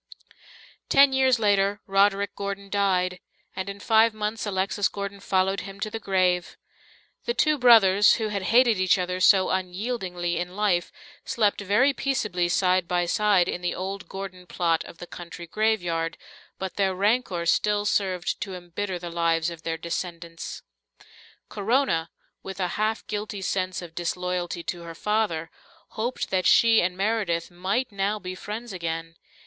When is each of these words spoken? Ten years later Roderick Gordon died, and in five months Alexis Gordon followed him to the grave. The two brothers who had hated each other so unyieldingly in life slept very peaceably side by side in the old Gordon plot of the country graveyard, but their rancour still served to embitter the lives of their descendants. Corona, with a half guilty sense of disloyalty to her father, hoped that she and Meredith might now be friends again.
Ten 0.89 1.13
years 1.13 1.37
later 1.37 1.79
Roderick 1.85 2.35
Gordon 2.35 2.71
died, 2.71 3.19
and 3.55 3.69
in 3.69 3.79
five 3.79 4.15
months 4.15 4.47
Alexis 4.47 4.87
Gordon 4.87 5.19
followed 5.19 5.59
him 5.61 5.79
to 5.79 5.91
the 5.91 5.99
grave. 5.99 6.57
The 7.25 7.35
two 7.35 7.59
brothers 7.59 8.15
who 8.15 8.29
had 8.29 8.41
hated 8.49 8.79
each 8.79 8.97
other 8.97 9.19
so 9.19 9.49
unyieldingly 9.51 10.37
in 10.39 10.55
life 10.55 10.91
slept 11.23 11.61
very 11.61 11.93
peaceably 11.93 12.49
side 12.49 12.87
by 12.87 13.05
side 13.05 13.47
in 13.47 13.61
the 13.61 13.75
old 13.75 14.09
Gordon 14.09 14.47
plot 14.47 14.83
of 14.85 14.97
the 14.97 15.05
country 15.05 15.45
graveyard, 15.45 16.17
but 16.57 16.77
their 16.77 16.95
rancour 16.95 17.45
still 17.45 17.85
served 17.85 18.41
to 18.41 18.55
embitter 18.55 18.97
the 18.97 19.11
lives 19.11 19.51
of 19.51 19.61
their 19.61 19.77
descendants. 19.77 20.63
Corona, 21.47 22.09
with 22.41 22.59
a 22.59 22.69
half 22.69 23.05
guilty 23.05 23.43
sense 23.43 23.83
of 23.83 23.93
disloyalty 23.93 24.63
to 24.63 24.81
her 24.81 24.95
father, 24.95 25.51
hoped 25.89 26.31
that 26.31 26.47
she 26.47 26.81
and 26.81 26.97
Meredith 26.97 27.51
might 27.51 27.91
now 27.91 28.17
be 28.17 28.33
friends 28.33 28.73
again. 28.73 29.15